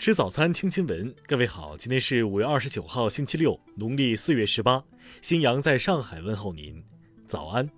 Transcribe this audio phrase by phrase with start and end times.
[0.00, 1.14] 吃早餐，听新闻。
[1.26, 4.82] 各位好，今天是五月二十九号，星期六，农历四月十八。
[5.20, 6.82] 新阳在上海问候您，
[7.28, 7.68] 早安。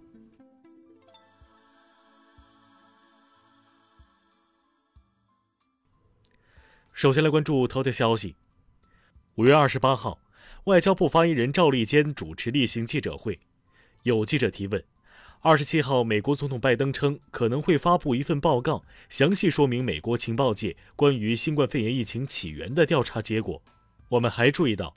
[6.93, 8.37] 首先来关注头条消息。
[9.35, 10.21] 五月二十八号，
[10.67, 13.41] 外交部发言人赵立坚主持例行记者会，
[14.05, 14.85] 有记者提问。
[15.45, 23.61] 二十七号，美国总统拜登称可能会发布一份报告，详细说明美国情报界关于新冠肺炎疫情起源的调查结果。
[24.11, 24.95] 我们还注意到，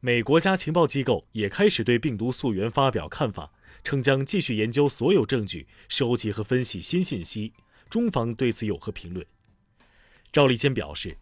[0.00, 3.52] 美国家情报机构也开始对病毒溯源发表看法，
[3.84, 7.52] 称将继续研究所有证据，收集和分析新信息。
[7.88, 9.24] 中方对此有何评论？
[10.32, 11.16] 赵立坚表示，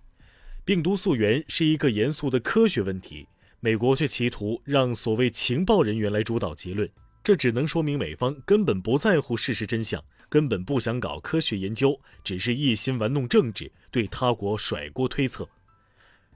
[0.65, 3.29] 病毒溯源是一个严肃的科学问题，
[3.61, 6.89] 美国却企图让所谓情报人员来主导结论。
[7.25, 15.49] 这只能说明美方根本不在乎事实真相，根本不想搞科学研究，只是一心玩弄政治，对他国甩锅推测。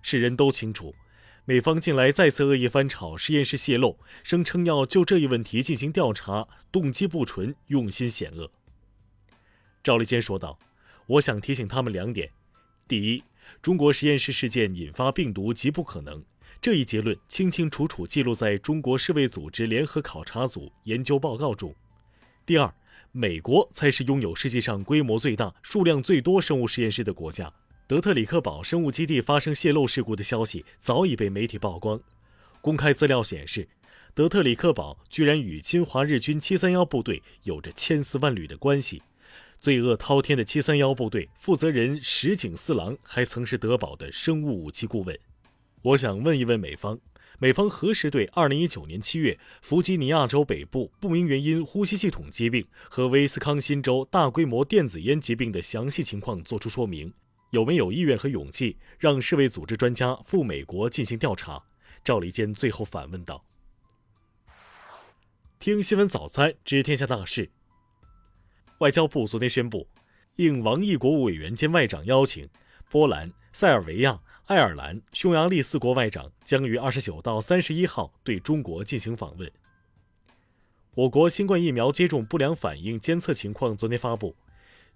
[0.02, 0.94] 世人都清楚，
[1.44, 8.48] 美方近来再次恶意翻炒实验室泄露，声称要就这一问题进行调查，动机不纯，用心险恶。
[9.82, 10.56] 赵立坚说道
[11.06, 12.30] ：“我想提醒他们两点：
[12.86, 13.24] 第一，
[13.60, 16.24] 中国实验室事件引发病毒极不可能。”
[16.66, 21.72] 这一结论清清楚楚记录在中国世卫组织联合考察组研究报告中。
[22.44, 22.74] 第二，
[23.12, 27.54] 美国才是拥有世界上规模最大、数量最多生物实验室的国家。
[27.86, 32.00] 德特里克堡生物基地发生泄漏事故的消息早已被媒体曝光。
[32.60, 33.68] 公开资料显示，
[34.12, 39.00] 德特里克堡居然与侵华日军七三幺部队有着千丝万缕的关系。
[39.60, 45.16] 罪恶滔天的七三幺部队负责人石井四郎还曾是德宝的生物武器顾问。
[45.86, 46.98] 我想问一问美方，
[47.38, 57.12] 美方何时对2019年7月弗吉尼亚州北部不明原因呼吸系统疾病和威斯康辛州大规模电子烟疾病的详细情况作出说明？
[57.50, 61.62] 有没有意愿和勇气让世卫组织专家赴美国进行调查？
[62.02, 63.44] 赵立坚最后反问道。
[65.60, 67.48] 听新闻早餐知天下大事。
[68.78, 69.86] 外交部昨天宣布，
[70.34, 72.48] 应王毅国务委员兼外长邀请，
[72.90, 74.20] 波兰、塞尔维亚。
[74.46, 79.50] 爱尔兰、匈牙利四国外长将于二十九到三十一号对中国进行访问。
[80.94, 84.36] 我国新冠疫苗接种不良反应监测情况昨天发布，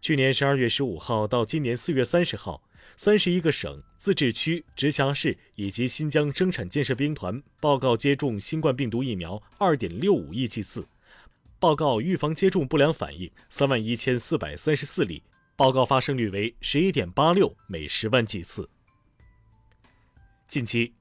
[0.00, 2.62] 去年十二月十五号到今年四月三十号，
[2.97, 10.87] 三十一个省、自治区、直辖市以及新疆生产建设兵团报告接种新冠病毒疫苗二点六五亿剂次，
[11.59, 15.25] 报告预防接种不良反应三万一千四百三十四例，
[15.56, 18.71] 报告发生率为十一点八六每十万剂次。
[20.50, 20.93] 近期，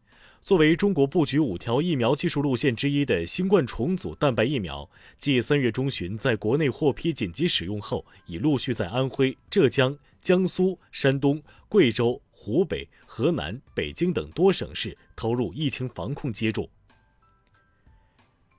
[0.43, 4.87] 作为中国布局五条疫苗技术路线之一的新冠重组蛋白疫苗，
[5.17, 16.69] 继三月中旬在国内获批紧急使用后，已陆续在安徽、浙江、江苏、山东、贵州、湖北、河南、北京等多省市投入疫情防控接种。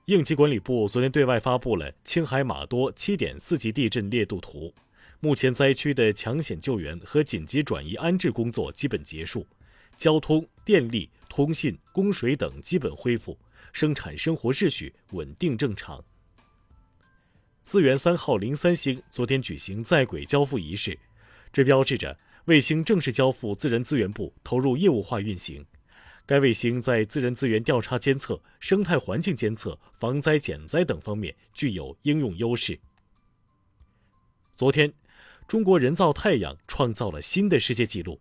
[0.07, 4.73] 应急管理部昨天对外发布了青海玛多七点四级地震烈度图，
[5.21, 9.47] 目前灾区的抢险救援和紧急转移安置工作基本结束。
[9.97, 13.37] 交通、电力、通信、供水等基本恢复，
[13.71, 16.03] 生产生活秩序稳定正常。
[17.63, 20.97] 资源三号零三星昨天举行在轨交付仪式，
[21.53, 25.65] 这标志着卫星正式交付自然资源部，投入业务化运行。
[26.25, 32.79] 该卫星在自然资源调查监测、生态环境监测、防灾减灾等方面具有应用优势。
[34.55, 34.93] 昨天，
[35.47, 38.19] 中国人造太阳创造了新的世界纪录。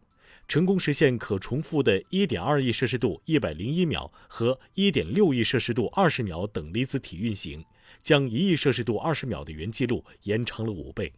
[0.51, 7.65] 成功实现可重复的1.2亿摄氏度101秒和1.6亿摄氏度20秒等离子体运行，
[8.03, 11.13] 将1亿摄氏度20秒的原纪录延长了五倍。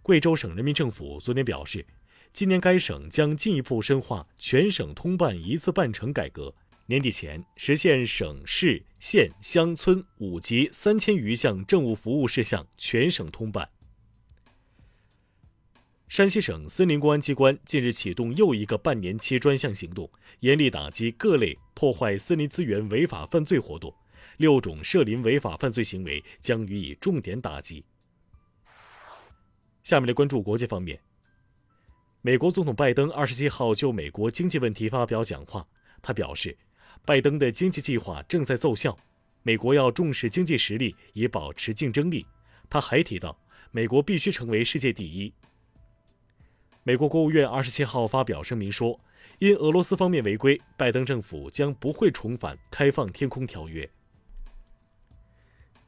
[0.00, 1.84] 贵州省人民政府昨天表示，
[2.32, 6.54] 今年该省将进一步深化全省通办一次办成改革，
[6.86, 13.68] 年底前实现省市县乡村五级三千余项政务服务事项全省通办。
[16.08, 20.08] 山西省森林公安机关近日启动又一个半年期专项行动，
[20.38, 23.92] 严厉打击各类破坏森林资源违法犯罪活动，
[24.36, 27.84] 六种涉林违法犯罪行为将予以重点打击。
[29.82, 31.00] 下面来关注国际方面。
[32.22, 35.66] 美国总统拜登二十七号就美国经济问题发表讲话，
[36.00, 36.56] 他表示，
[37.04, 38.96] 拜登的经济计划正在奏效，
[39.42, 42.24] 美国要重视经济实力以保持竞争力。
[42.70, 43.36] 他还提到，
[43.72, 45.34] 美国必须成为世界第一。
[46.86, 49.00] 美国国务院二十七号发表声明说，
[49.40, 53.90] 因俄罗斯方面违规，拜登政府将不会重返开放天空条约。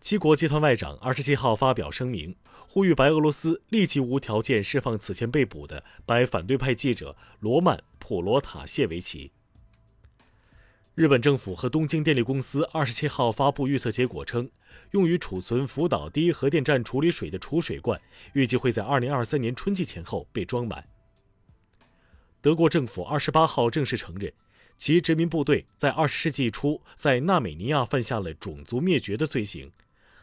[0.00, 2.35] 七国集团外长二十七号发表声明，
[2.67, 9.31] 呼吁白俄罗斯立即无条件释放此前被捕的白反对派记者罗曼·普罗塔谢维奇。
[10.99, 14.50] 日本政府和东京电力公司二十七号发布预测结果称，
[14.91, 18.00] 用于储存福岛第一核电站处理水的储水罐
[18.33, 20.85] 预计会在二零二三年春季前后被装满。
[22.41, 24.33] 德国政府二十八号正式承认。
[24.77, 29.71] 其殖民部队在二十世纪初在纳美尼亚犯下了种族灭绝的罪行。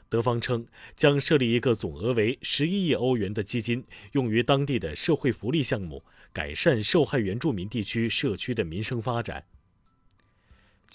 [0.09, 0.67] 德方称
[0.97, 9.45] 将设立一个总额为十一亿欧元的基金，用于当地的社会福利项目，改善受害原住民地区社区的民生发展。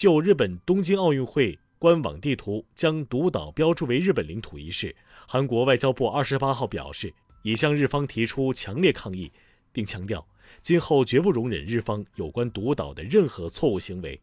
[0.00, 4.97] 就日本东京奥运会官网地图将独岛标注为日本领土一事，
[5.29, 7.12] 韩国外交部二十八号表示，
[7.43, 9.31] 已向日方提出强烈抗议，
[9.73, 10.26] 并强调。
[10.62, 14.19] 今后绝不容忍日方有关独岛的任何错误行为。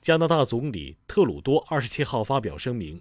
[0.00, 2.98] 加拿大总理特鲁多二十七号发表声明，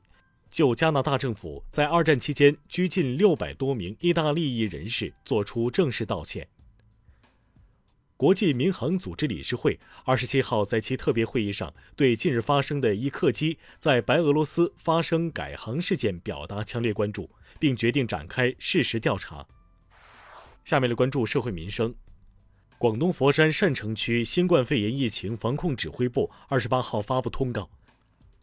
[0.52, 6.46] 就加拿大政府在二战期间拘禁六百多名意大利裔人士作出正式道歉。
[8.24, 17.30] 国际民航组织理事会二十七号在其特别会议上，对近日发生的一客机在白俄罗斯发生改航事件表达强烈关注，
[17.60, 19.46] 并决定展开事实调查。
[20.64, 21.94] 下面来关注社会民生。
[22.78, 27.70] 广东佛山禅城区新冠肺炎疫情防控指挥部二十八号发布通告，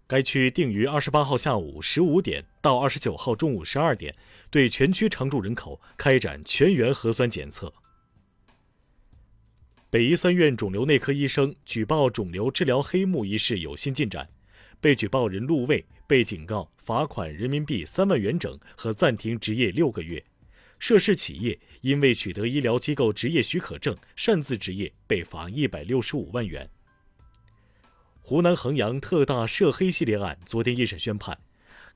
[0.07, 4.15] 该区定于二十八号下午十五点到二十九号中午十二点，
[4.51, 7.73] 对全区常住人口开展全员核酸检测。
[9.91, 14.29] 北医三院肿瘤内科医生举报肿瘤治疗黑幕一事有新进展，
[14.81, 20.25] 被举报人陆卫被警告罚款人民币三万元整和暂停执业六个月。
[20.79, 26.71] 涉事企业因未取得医疗机构执业许可证，擅自执业，被罚一百六十五万元。
[28.21, 31.37] 湖南衡阳特大涉黑系列案昨天一审宣判，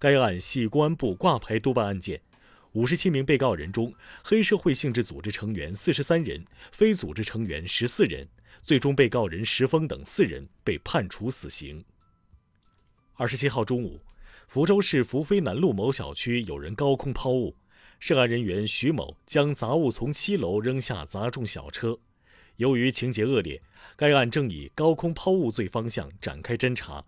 [0.01, 2.21] 该案系公安部挂牌督办案件，
[2.75, 3.95] 五十七名被告人中，
[4.25, 8.29] 黑社会性质组织成员四十三人，非组织成员十四人，
[8.65, 11.85] 最终被告人石峰等四人被判处死刑。
[13.15, 14.01] 二十七号中午，
[14.49, 17.55] 福州市福飞南路某小区有人高空抛物。
[18.01, 21.97] 涉案人员徐某将杂物从七楼扔下，砸中小车。
[22.57, 23.63] 由于情节恶劣，
[23.95, 27.05] 该案正以高空抛物罪方向展开侦查。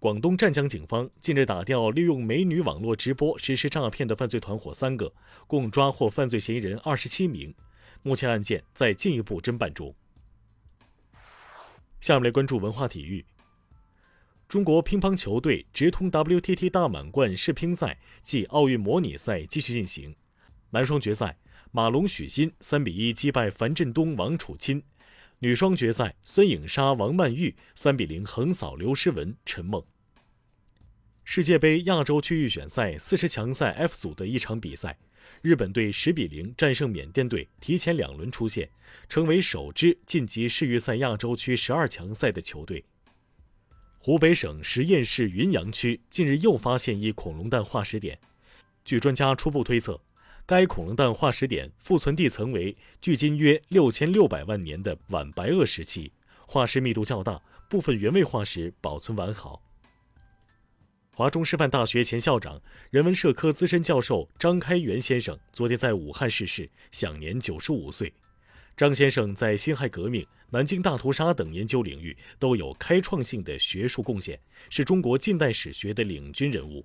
[0.00, 5.12] 广东湛江警方近日打掉利用美女网络直播实施诈骗的犯罪团伙三个，
[5.46, 7.54] 共抓获犯罪嫌疑人二十七名。
[8.00, 9.94] 目前案件在进一步侦办中。
[12.00, 13.26] 下面来关注文化体育。
[14.48, 20.16] 中国乒乓球队直通 WTT 大满贯世乒赛暨奥运模拟赛继续进行。
[20.70, 21.36] 男双决赛，
[21.72, 24.80] 马龙、许昕三比一击败樊振东、王楚钦；
[25.42, 29.82] 女双决赛，孙颖莎、王曼玉三比零横扫刘诗雯、陈梦。
[31.24, 34.98] 世界杯亚洲区预选赛四十强赛 F 组的一场比赛，
[35.40, 38.68] 日本队十比零战胜缅甸队，提前两轮出线，
[39.08, 42.84] 成为首支晋级世预赛亚洲区十二强赛的球队。
[43.98, 48.18] 湖北省十堰市云阳区近日又发现一恐龙蛋化石点，
[48.84, 49.98] 据专家初步推测，
[50.46, 56.12] 该恐龙蛋化石点复存地层为距今约六千六百万年的晚白垩时期，
[56.46, 59.62] 化石密度较大，部分原位化石保存完好。
[61.12, 62.60] 华中师范大学前校长、
[62.90, 68.12] 人文社科资深教授张开元先生昨天在武汉逝世，享年九十五岁。
[68.76, 76.84] 张先生在辛亥革命、南京大屠杀等研究领域都有开创性的学术贡献，是中国近代史学的领军人物。